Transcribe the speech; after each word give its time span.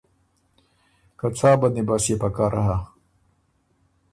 که 1.19 1.27
څا 1.37 1.51
بندی 1.61 1.83
بست 1.87 2.07
يې 2.09 2.15
پکر 2.21 2.53
هۀ۔ 2.65 2.77